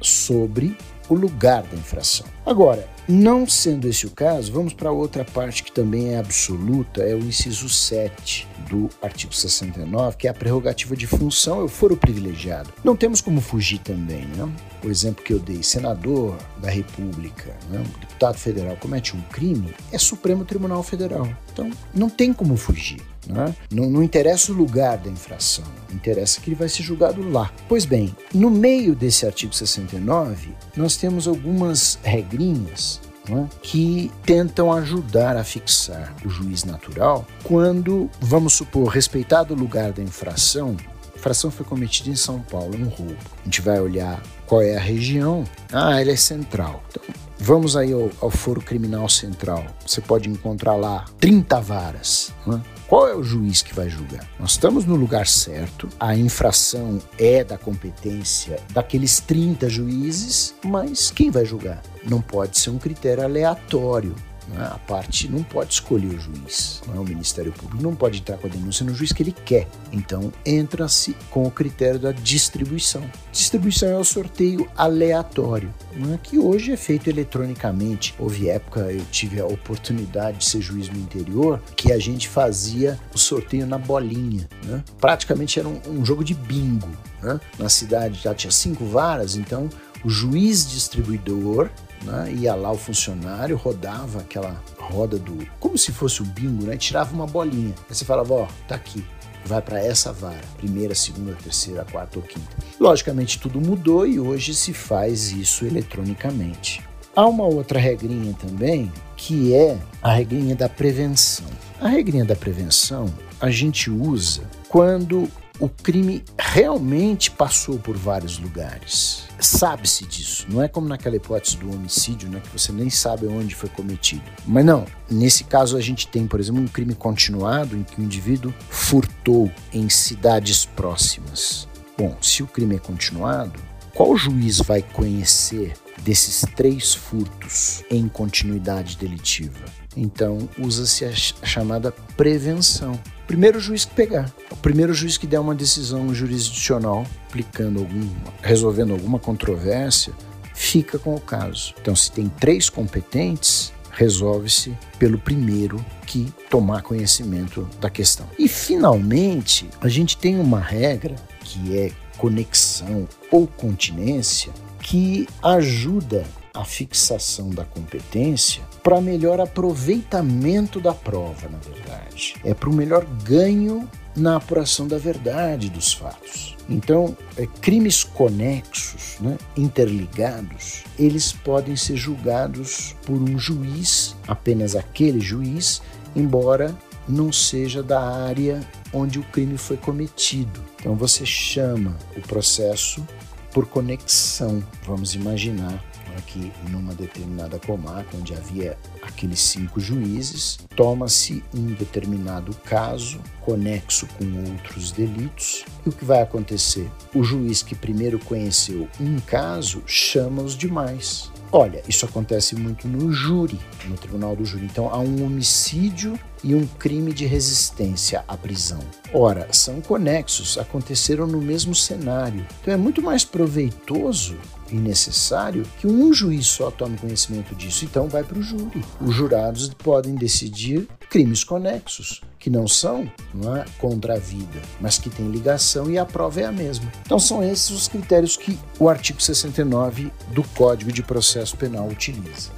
sobre 0.00 0.76
o 1.08 1.14
lugar 1.14 1.62
da 1.62 1.76
infração. 1.76 2.26
Agora, 2.44 2.88
não 3.08 3.46
sendo 3.46 3.88
esse 3.88 4.06
o 4.06 4.10
caso, 4.10 4.52
vamos 4.52 4.72
para 4.72 4.90
outra 4.90 5.24
parte 5.24 5.62
que 5.62 5.72
também 5.72 6.14
é 6.14 6.18
absoluta, 6.18 7.02
é 7.02 7.14
o 7.14 7.18
inciso 7.18 7.68
7 7.68 8.48
do 8.70 8.88
artigo 9.02 9.34
69, 9.34 10.16
que 10.16 10.26
é 10.26 10.30
a 10.30 10.34
prerrogativa 10.34 10.96
de 10.96 11.06
função, 11.06 11.60
eu 11.60 11.68
foro 11.68 11.96
privilegiado. 11.96 12.72
Não 12.84 12.96
temos 12.96 13.20
como 13.20 13.40
fugir 13.40 13.78
também, 13.78 14.24
né? 14.26 14.48
O 14.84 14.88
exemplo 14.88 15.24
que 15.24 15.32
eu 15.32 15.38
dei, 15.38 15.62
senador 15.62 16.36
da 16.58 16.70
República, 16.70 17.56
né? 17.70 17.84
deputado 18.00 18.38
federal 18.38 18.76
comete 18.76 19.16
um 19.16 19.20
crime, 19.22 19.74
é 19.90 19.98
Supremo 19.98 20.44
Tribunal 20.44 20.82
Federal. 20.82 21.28
Então, 21.52 21.70
não 21.94 22.08
tem 22.08 22.32
como 22.32 22.56
fugir. 22.56 23.00
Né? 23.26 23.54
Não, 23.70 23.88
não, 23.88 24.02
interessa 24.02 24.50
o 24.52 24.54
lugar 24.54 24.98
da 24.98 25.08
infração, 25.08 25.64
interessa 25.92 26.40
que 26.40 26.50
ele 26.50 26.56
vai 26.56 26.68
ser 26.68 26.82
julgado 26.82 27.22
lá. 27.28 27.52
Pois 27.68 27.84
bem, 27.84 28.14
no 28.34 28.50
meio 28.50 28.94
desse 28.94 29.24
artigo 29.24 29.54
69, 29.54 30.50
nós 30.76 30.96
temos 30.96 31.28
algumas 31.28 31.98
regrinhas 32.02 33.00
né, 33.28 33.48
que 33.62 34.10
tentam 34.26 34.72
ajudar 34.72 35.36
a 35.36 35.44
fixar 35.44 36.14
o 36.24 36.28
juiz 36.28 36.64
natural 36.64 37.24
quando, 37.44 38.10
vamos 38.20 38.54
supor, 38.54 38.88
respeitado 38.88 39.54
o 39.54 39.56
lugar 39.56 39.92
da 39.92 40.02
infração, 40.02 40.76
infração 41.22 41.52
foi 41.52 41.64
cometida 41.64 42.10
em 42.10 42.16
São 42.16 42.40
Paulo, 42.40 42.76
um 42.76 42.88
roubo. 42.88 43.16
A 43.42 43.44
gente 43.44 43.60
vai 43.60 43.80
olhar 43.80 44.20
qual 44.44 44.60
é 44.60 44.76
a 44.76 44.80
região. 44.80 45.44
Ah, 45.72 46.00
ela 46.00 46.10
é 46.10 46.16
central. 46.16 46.82
Então, 46.88 47.02
vamos 47.38 47.76
aí 47.76 47.92
ao, 47.92 48.10
ao 48.20 48.28
foro 48.28 48.60
criminal 48.60 49.08
central. 49.08 49.64
Você 49.86 50.00
pode 50.00 50.28
encontrar 50.28 50.74
lá 50.74 51.04
30 51.20 51.60
varas. 51.60 52.34
Né? 52.44 52.60
Qual 52.92 53.08
é 53.08 53.16
o 53.16 53.22
juiz 53.22 53.62
que 53.62 53.74
vai 53.74 53.88
julgar? 53.88 54.28
Nós 54.38 54.50
estamos 54.50 54.84
no 54.84 54.94
lugar 54.94 55.26
certo, 55.26 55.88
a 55.98 56.14
infração 56.14 57.00
é 57.18 57.42
da 57.42 57.56
competência 57.56 58.60
daqueles 58.70 59.18
30 59.18 59.66
juízes, 59.70 60.54
mas 60.62 61.10
quem 61.10 61.30
vai 61.30 61.46
julgar? 61.46 61.80
Não 62.04 62.20
pode 62.20 62.58
ser 62.58 62.68
um 62.68 62.76
critério 62.76 63.24
aleatório. 63.24 64.14
Né? 64.48 64.64
A 64.64 64.78
parte 64.78 65.28
não 65.28 65.42
pode 65.42 65.74
escolher 65.74 66.08
o 66.08 66.20
juiz. 66.20 66.82
Não 66.86 66.96
é? 66.96 66.98
O 66.98 67.04
Ministério 67.04 67.52
Público 67.52 67.82
não 67.82 67.94
pode 67.94 68.18
entrar 68.18 68.36
com 68.38 68.46
a 68.46 68.50
denúncia 68.50 68.84
no 68.84 68.94
juiz 68.94 69.12
que 69.12 69.22
ele 69.22 69.32
quer. 69.32 69.68
Então, 69.92 70.32
entra-se 70.44 71.16
com 71.30 71.44
o 71.44 71.50
critério 71.50 71.98
da 71.98 72.12
distribuição. 72.12 73.02
Distribuição 73.30 73.88
é 73.88 73.98
o 73.98 74.04
sorteio 74.04 74.68
aleatório, 74.76 75.72
é? 76.12 76.18
que 76.22 76.38
hoje 76.38 76.72
é 76.72 76.76
feito 76.76 77.08
eletronicamente. 77.08 78.14
Houve 78.18 78.48
época, 78.48 78.80
eu 78.92 79.04
tive 79.10 79.40
a 79.40 79.46
oportunidade 79.46 80.38
de 80.38 80.44
ser 80.44 80.60
juiz 80.60 80.88
no 80.88 80.98
interior, 80.98 81.60
que 81.76 81.92
a 81.92 81.98
gente 81.98 82.28
fazia 82.28 82.98
o 83.14 83.18
sorteio 83.18 83.66
na 83.66 83.78
bolinha. 83.78 84.48
Né? 84.64 84.82
Praticamente 85.00 85.58
era 85.58 85.68
um, 85.68 85.80
um 85.88 86.04
jogo 86.04 86.24
de 86.24 86.34
bingo. 86.34 86.88
Né? 87.22 87.40
Na 87.58 87.68
cidade 87.68 88.20
já 88.20 88.34
tinha 88.34 88.50
cinco 88.50 88.84
varas, 88.84 89.36
então 89.36 89.68
o 90.04 90.10
juiz 90.10 90.68
distribuidor 90.68 91.70
né? 92.04 92.32
Ia 92.32 92.54
lá 92.54 92.70
o 92.70 92.76
funcionário, 92.76 93.56
rodava 93.56 94.20
aquela 94.20 94.62
roda 94.78 95.18
do. 95.18 95.46
como 95.58 95.76
se 95.78 95.92
fosse 95.92 96.22
o 96.22 96.24
bingo, 96.24 96.64
né? 96.64 96.76
Tirava 96.76 97.14
uma 97.14 97.26
bolinha. 97.26 97.74
Aí 97.88 97.94
você 97.94 98.04
falava: 98.04 98.34
Ó, 98.34 98.48
tá 98.66 98.74
aqui. 98.74 99.04
Vai 99.44 99.60
para 99.60 99.84
essa 99.84 100.12
vara, 100.12 100.40
primeira, 100.56 100.94
segunda, 100.94 101.34
terceira, 101.34 101.84
quarta 101.90 102.18
ou 102.18 102.24
quinta. 102.24 102.56
Logicamente 102.78 103.40
tudo 103.40 103.60
mudou 103.60 104.06
e 104.06 104.20
hoje 104.20 104.54
se 104.54 104.72
faz 104.72 105.32
isso 105.32 105.64
eletronicamente. 105.64 106.80
Há 107.14 107.26
uma 107.26 107.44
outra 107.44 107.78
regrinha 107.78 108.34
também, 108.34 108.90
que 109.16 109.52
é 109.52 109.76
a 110.00 110.12
regrinha 110.12 110.54
da 110.54 110.68
prevenção. 110.68 111.46
A 111.80 111.88
regrinha 111.88 112.24
da 112.24 112.36
prevenção 112.36 113.12
a 113.40 113.50
gente 113.50 113.90
usa 113.90 114.42
quando 114.68 115.28
o 115.58 115.68
crime 115.68 116.24
realmente 116.52 117.30
passou 117.30 117.78
por 117.78 117.96
vários 117.96 118.38
lugares. 118.38 119.24
Sabe-se 119.40 120.04
disso. 120.04 120.46
Não 120.50 120.62
é 120.62 120.68
como 120.68 120.86
naquela 120.86 121.16
hipótese 121.16 121.56
do 121.56 121.72
homicídio, 121.72 122.28
né, 122.28 122.40
que 122.40 122.50
você 122.50 122.70
nem 122.70 122.90
sabe 122.90 123.26
onde 123.26 123.54
foi 123.54 123.70
cometido. 123.70 124.22
Mas 124.46 124.62
não. 124.62 124.84
Nesse 125.10 125.44
caso, 125.44 125.78
a 125.78 125.80
gente 125.80 126.06
tem, 126.08 126.26
por 126.26 126.38
exemplo, 126.38 126.60
um 126.60 126.68
crime 126.68 126.94
continuado 126.94 127.74
em 127.74 127.82
que 127.82 127.98
o 127.98 128.04
indivíduo 128.04 128.52
furtou 128.68 129.50
em 129.72 129.88
cidades 129.88 130.66
próximas. 130.66 131.66
Bom, 131.96 132.14
se 132.20 132.42
o 132.42 132.46
crime 132.46 132.76
é 132.76 132.78
continuado, 132.78 133.58
qual 133.94 134.14
juiz 134.14 134.58
vai 134.58 134.82
conhecer 134.82 135.72
desses 136.02 136.44
três 136.54 136.92
furtos 136.92 137.82
em 137.90 138.06
continuidade 138.08 138.98
delitiva? 138.98 139.64
Então, 139.96 140.46
usa-se 140.58 141.06
a 141.06 141.12
chamada 141.46 141.92
prevenção 142.14 143.00
primeiro 143.26 143.60
juiz 143.60 143.84
que 143.84 143.94
pegar, 143.94 144.32
o 144.50 144.56
primeiro 144.56 144.92
juiz 144.92 145.16
que 145.16 145.26
der 145.26 145.40
uma 145.40 145.54
decisão 145.54 146.14
jurisdicional 146.14 147.06
aplicando 147.28 147.80
algum, 147.80 148.08
resolvendo 148.42 148.92
alguma 148.92 149.18
controvérsia, 149.18 150.12
fica 150.54 150.98
com 150.98 151.14
o 151.14 151.20
caso. 151.20 151.74
Então, 151.80 151.96
se 151.96 152.10
tem 152.12 152.28
três 152.28 152.68
competentes, 152.68 153.72
resolve-se 153.90 154.76
pelo 154.98 155.18
primeiro 155.18 155.84
que 156.06 156.32
tomar 156.50 156.82
conhecimento 156.82 157.68
da 157.80 157.90
questão. 157.90 158.26
E 158.38 158.48
finalmente, 158.48 159.68
a 159.80 159.88
gente 159.88 160.16
tem 160.16 160.38
uma 160.38 160.60
regra 160.60 161.16
que 161.40 161.76
é 161.76 161.90
conexão 162.16 163.08
ou 163.30 163.46
continência 163.46 164.52
que 164.80 165.28
ajuda 165.42 166.24
a 166.54 166.64
fixação 166.64 167.50
da 167.50 167.64
competência 167.64 168.62
para 168.82 169.00
melhor 169.00 169.40
aproveitamento 169.40 170.80
da 170.80 170.92
prova, 170.92 171.48
na 171.48 171.58
verdade. 171.58 172.01
É 172.44 172.54
para 172.54 172.68
o 172.68 172.72
melhor 172.72 173.04
ganho 173.24 173.88
na 174.14 174.36
apuração 174.36 174.86
da 174.86 174.98
verdade 174.98 175.70
dos 175.70 175.92
fatos. 175.92 176.56
Então, 176.68 177.16
é, 177.36 177.46
crimes 177.46 178.04
conexos, 178.04 179.16
né, 179.20 179.36
interligados, 179.56 180.84
eles 180.98 181.32
podem 181.32 181.76
ser 181.76 181.96
julgados 181.96 182.94
por 183.04 183.16
um 183.16 183.38
juiz, 183.38 184.16
apenas 184.28 184.76
aquele 184.76 185.20
juiz, 185.20 185.82
embora 186.14 186.76
não 187.08 187.32
seja 187.32 187.82
da 187.82 188.00
área 188.00 188.60
onde 188.92 189.18
o 189.18 189.24
crime 189.24 189.58
foi 189.58 189.76
cometido. 189.76 190.60
Então, 190.78 190.94
você 190.94 191.26
chama 191.26 191.96
o 192.16 192.20
processo 192.20 193.06
por 193.52 193.66
conexão. 193.66 194.62
Vamos 194.84 195.14
imaginar 195.14 195.82
aqui 196.16 196.52
numa 196.68 196.94
determinada 196.94 197.58
comarca, 197.58 198.16
onde 198.16 198.34
havia 198.34 198.76
aqueles 199.02 199.40
cinco 199.40 199.80
juízes, 199.80 200.58
toma-se 200.76 201.42
um 201.54 201.72
determinado 201.74 202.54
caso 202.64 203.20
conexo 203.40 204.06
com 204.18 204.24
outros 204.50 204.92
delitos. 204.92 205.64
E 205.84 205.88
o 205.88 205.92
que 205.92 206.04
vai 206.04 206.22
acontecer? 206.22 206.90
O 207.14 207.22
juiz 207.22 207.62
que 207.62 207.74
primeiro 207.74 208.18
conheceu 208.18 208.88
um 209.00 209.18
caso 209.20 209.82
chama 209.86 210.42
os 210.42 210.56
demais. 210.56 211.30
Olha, 211.50 211.82
isso 211.86 212.06
acontece 212.06 212.54
muito 212.56 212.88
no 212.88 213.12
júri, 213.12 213.60
no 213.86 213.96
tribunal 213.96 214.34
do 214.34 214.44
júri. 214.44 214.64
Então 214.64 214.88
há 214.88 214.98
um 214.98 215.24
homicídio 215.24 216.18
e 216.42 216.54
um 216.54 216.66
crime 216.66 217.12
de 217.12 217.26
resistência 217.26 218.24
à 218.26 218.36
prisão. 218.36 218.80
Ora, 219.12 219.48
são 219.52 219.80
conexos, 219.80 220.58
aconteceram 220.58 221.26
no 221.26 221.40
mesmo 221.40 221.74
cenário. 221.74 222.46
Então 222.60 222.74
é 222.74 222.76
muito 222.76 223.02
mais 223.02 223.24
proveitoso 223.24 224.36
e 224.70 224.76
necessário 224.76 225.64
que 225.78 225.86
um 225.86 226.12
juiz 226.12 226.46
só 226.46 226.70
tome 226.70 226.96
conhecimento 226.96 227.54
disso. 227.54 227.84
Então 227.84 228.08
vai 228.08 228.24
para 228.24 228.38
o 228.38 228.42
júri. 228.42 228.82
Os 229.00 229.14
jurados 229.14 229.68
podem 229.74 230.14
decidir 230.14 230.88
crimes 231.10 231.44
conexos, 231.44 232.22
que 232.38 232.48
não 232.48 232.66
são 232.66 233.10
não 233.34 233.54
é, 233.54 233.64
contra 233.78 234.14
a 234.14 234.18
vida, 234.18 234.60
mas 234.80 234.98
que 234.98 235.10
têm 235.10 235.30
ligação 235.30 235.90
e 235.90 235.98
a 235.98 236.06
prova 236.06 236.40
é 236.40 236.44
a 236.44 236.52
mesma. 236.52 236.90
Então 237.04 237.18
são 237.18 237.42
esses 237.42 237.70
os 237.70 237.88
critérios 237.88 238.36
que 238.36 238.58
o 238.78 238.88
artigo 238.88 239.20
69 239.20 240.10
do 240.28 240.42
Código 240.42 240.90
de 240.90 241.02
Processo 241.02 241.56
Penal 241.56 241.86
utiliza. 241.86 242.50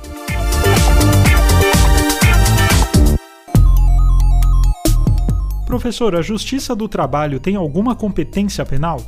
Professor, 5.75 6.15
a 6.15 6.23
Justiça 6.23 6.73
do 6.73 6.89
Trabalho 6.89 7.41
tem 7.41 7.57
alguma 7.57 7.97
competência 7.97 8.65
penal? 8.65 9.05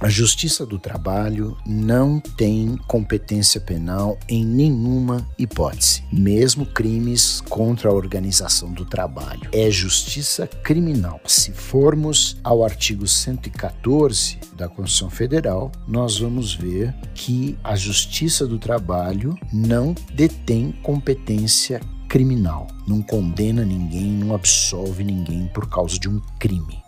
A 0.00 0.08
Justiça 0.08 0.66
do 0.66 0.76
Trabalho 0.76 1.56
não 1.64 2.18
tem 2.18 2.76
competência 2.88 3.60
penal 3.60 4.18
em 4.28 4.44
nenhuma 4.44 5.24
hipótese, 5.38 6.02
mesmo 6.12 6.66
crimes 6.66 7.40
contra 7.40 7.88
a 7.88 7.92
organização 7.92 8.72
do 8.72 8.84
trabalho. 8.84 9.48
É 9.52 9.70
justiça 9.70 10.44
criminal. 10.44 11.20
Se 11.24 11.52
formos 11.52 12.36
ao 12.42 12.64
artigo 12.64 13.06
114 13.06 14.40
da 14.56 14.68
Constituição 14.68 15.08
Federal, 15.08 15.70
nós 15.86 16.18
vamos 16.18 16.52
ver 16.52 16.92
que 17.14 17.56
a 17.62 17.76
Justiça 17.76 18.44
do 18.44 18.58
Trabalho 18.58 19.38
não 19.52 19.94
detém 20.12 20.72
competência 20.82 21.80
criminal, 22.08 22.66
não 22.86 23.02
condena 23.02 23.64
ninguém, 23.64 24.10
não 24.10 24.34
absolve 24.34 25.04
ninguém 25.04 25.46
por 25.52 25.68
causa 25.68 25.98
de 25.98 26.08
um 26.08 26.20
crime. 26.38 26.82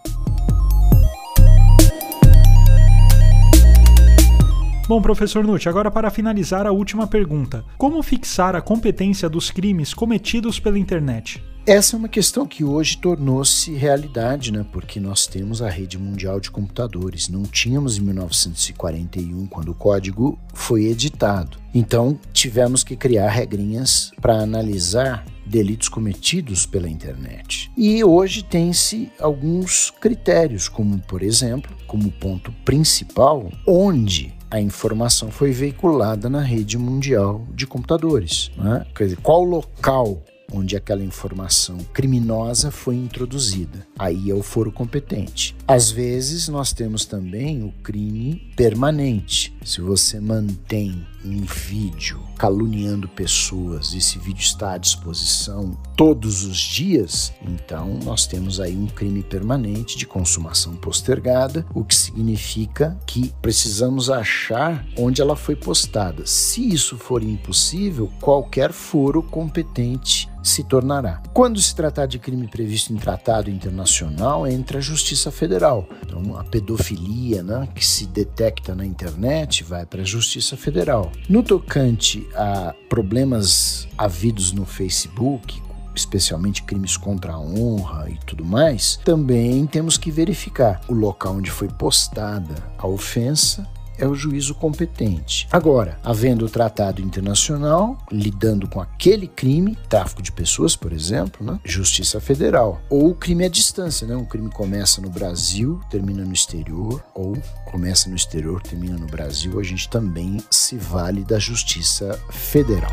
Bom, 4.89 5.01
professor 5.01 5.45
Nutt, 5.45 5.69
agora 5.69 5.91
para 5.91 6.11
finalizar 6.11 6.67
a 6.67 6.73
última 6.73 7.07
pergunta: 7.07 7.65
como 7.77 8.03
fixar 8.03 8.57
a 8.57 8.63
competência 8.63 9.29
dos 9.29 9.51
crimes 9.51 9.93
cometidos 9.93 10.59
pela 10.59 10.79
internet? 10.79 11.45
Essa 11.67 11.95
é 11.95 11.99
uma 11.99 12.09
questão 12.09 12.47
que 12.47 12.65
hoje 12.65 12.97
tornou-se 12.97 13.73
realidade, 13.75 14.51
né? 14.51 14.65
Porque 14.73 14.99
nós 14.99 15.27
temos 15.27 15.61
a 15.61 15.69
rede 15.69 15.99
mundial 15.99 16.41
de 16.41 16.51
computadores. 16.51 17.29
Não 17.29 17.43
tínhamos 17.43 17.99
em 17.99 18.01
1941, 18.01 19.47
quando 19.47 19.69
o 19.69 19.75
código 19.75 20.39
foi 20.55 20.87
editado. 20.87 21.59
Então, 21.75 22.19
tivemos 22.33 22.83
que 22.83 22.97
criar 22.97 23.29
regrinhas 23.29 24.11
para 24.21 24.39
analisar 24.39 25.25
delitos 25.47 25.89
cometidos 25.89 26.65
pela 26.65 26.89
internet. 26.89 27.71
E 27.77 28.03
hoje 28.03 28.43
tem-se 28.43 29.11
alguns 29.21 29.91
critérios, 29.91 30.69
como, 30.69 30.99
por 31.01 31.23
exemplo, 31.23 31.77
como 31.87 32.11
ponto 32.11 32.53
principal, 32.65 33.51
onde 33.67 34.33
a 34.51 34.61
informação 34.61 35.31
foi 35.31 35.53
veiculada 35.53 36.29
na 36.29 36.41
rede 36.41 36.79
mundial 36.79 37.47
de 37.55 37.67
computadores. 37.67 38.51
Né? 38.57 38.87
Quer 38.95 39.05
dizer, 39.05 39.19
qual 39.19 39.45
local 39.45 40.23
onde 40.53 40.77
aquela 40.77 41.03
informação 41.03 41.79
criminosa 41.93 42.71
foi 42.71 42.97
introduzida. 42.97 43.87
Aí 43.99 44.31
é 44.31 44.35
o 44.35 44.43
foro 44.43 44.73
competente. 44.73 45.55
Às 45.67 45.91
vezes, 45.91 46.49
nós 46.49 46.73
temos 46.73 47.05
também 47.05 47.63
o 47.63 47.73
crime 47.83 48.51
permanente. 48.57 49.55
Se 49.65 49.81
você 49.81 50.21
mantém 50.21 51.07
um 51.25 51.43
vídeo 51.43 52.21
caluniando 52.39 53.09
pessoas, 53.09 53.93
esse 53.95 54.19
vídeo 54.19 54.41
está 54.41 54.73
à 54.73 54.79
disposição 54.79 55.77
todos 55.95 56.45
os 56.45 56.57
dias, 56.57 57.33
então 57.43 57.99
nós 58.03 58.27
temos 58.27 58.59
aí 58.59 58.75
um 58.75 58.87
crime 58.87 59.23
permanente 59.23 59.99
de 59.99 60.07
consumação 60.07 60.75
postergada, 60.77 61.67
o 61.75 61.85
que 61.85 61.95
significa 61.95 62.99
que 63.07 63.33
precisamos 63.43 64.09
achar 64.09 64.87
onde 64.97 65.21
ela 65.21 65.37
foi 65.37 65.55
postada. 65.55 66.25
Se 66.25 66.67
isso 66.67 66.97
for 66.97 67.23
impossível, 67.23 68.11
qualquer 68.21 68.73
foro 68.73 69.23
competente 69.23 70.31
se 70.43 70.65
tornará. 70.65 71.23
Quando 71.33 71.61
se 71.61 71.75
tratar 71.75 72.07
de 72.07 72.19
crime 72.19 72.49
previsto 72.49 72.93
em 72.93 72.97
tratado 72.97 73.51
internacional, 73.51 74.47
entra 74.47 74.79
a 74.79 74.81
Justiça 74.81 75.31
Federal. 75.31 75.87
Então, 76.03 76.37
a 76.37 76.45
pedofilia 76.45 77.43
né, 77.43 77.69
que 77.75 77.85
se 77.85 78.07
detecta 78.07 78.75
na 78.75 78.85
internet 78.85 79.63
vai 79.63 79.85
para 79.85 80.03
a 80.03 80.05
Justiça 80.05 80.57
Federal. 80.57 81.10
No 81.29 81.43
tocante 81.43 82.27
a 82.35 82.75
problemas 82.89 83.89
havidos 83.97 84.53
no 84.53 84.65
Facebook, 84.65 85.63
especialmente 85.95 86.63
crimes 86.63 86.97
contra 86.97 87.33
a 87.33 87.39
honra 87.39 88.11
e 88.11 88.19
tudo 88.27 88.45
mais, 88.45 88.97
também 89.05 89.67
temos 89.67 89.97
que 89.97 90.11
verificar 90.11 90.81
o 90.89 90.95
local 90.95 91.37
onde 91.37 91.51
foi 91.51 91.69
postada 91.69 92.55
a 92.79 92.87
ofensa 92.87 93.69
é 94.01 94.07
o 94.07 94.15
juízo 94.15 94.55
competente. 94.55 95.47
Agora, 95.53 95.99
havendo 96.03 96.47
o 96.47 96.49
tratado 96.49 97.03
internacional, 97.03 97.99
lidando 98.11 98.69
com 98.69 98.81
aquele 98.81 99.29
crime, 99.29 99.77
tráfico 99.89 100.23
de 100.23 100.33
pessoas, 100.33 100.75
por 100.75 100.93
exemplo, 100.93 101.47
né? 101.47 101.61
Justiça 101.65 102.21
Federal. 102.21 102.81
Ou 102.89 103.15
crime 103.15 103.45
à 103.45 103.49
distância, 103.49 104.07
né? 104.07 104.17
Um 104.17 104.25
crime 104.25 104.51
começa 104.51 105.01
no 105.01 105.11
Brasil, 105.11 105.81
termina 105.91 106.25
no 106.25 106.33
exterior, 106.33 107.05
ou 107.15 107.37
começa 107.71 108.09
no 108.09 108.17
exterior, 108.17 108.63
termina 108.63 108.97
no 108.97 109.07
Brasil, 109.07 109.61
a 109.61 109.63
gente 109.63 109.89
também 109.89 110.39
se 110.51 110.77
vale 110.77 111.23
da 111.23 111.39
Justiça 111.39 112.19
Federal. 112.31 112.91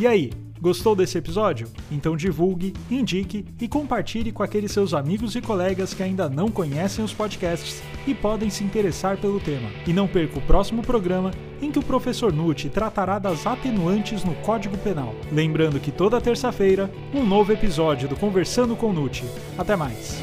E 0.00 0.06
aí, 0.06 0.30
Gostou 0.64 0.96
desse 0.96 1.18
episódio? 1.18 1.68
Então 1.92 2.16
divulgue, 2.16 2.72
indique 2.90 3.44
e 3.60 3.68
compartilhe 3.68 4.32
com 4.32 4.42
aqueles 4.42 4.72
seus 4.72 4.94
amigos 4.94 5.36
e 5.36 5.42
colegas 5.42 5.92
que 5.92 6.02
ainda 6.02 6.26
não 6.26 6.50
conhecem 6.50 7.04
os 7.04 7.12
podcasts 7.12 7.82
e 8.06 8.14
podem 8.14 8.48
se 8.48 8.64
interessar 8.64 9.18
pelo 9.18 9.38
tema. 9.38 9.68
E 9.86 9.92
não 9.92 10.08
perca 10.08 10.38
o 10.38 10.40
próximo 10.40 10.80
programa 10.80 11.32
em 11.60 11.70
que 11.70 11.78
o 11.78 11.82
professor 11.82 12.32
Nutti 12.32 12.70
tratará 12.70 13.18
das 13.18 13.46
atenuantes 13.46 14.24
no 14.24 14.34
Código 14.36 14.78
Penal. 14.78 15.14
Lembrando 15.30 15.78
que 15.78 15.92
toda 15.92 16.18
terça-feira, 16.18 16.90
um 17.12 17.26
novo 17.26 17.52
episódio 17.52 18.08
do 18.08 18.16
Conversando 18.16 18.74
com 18.74 18.90
Nutti. 18.90 19.26
Até 19.58 19.76
mais! 19.76 20.22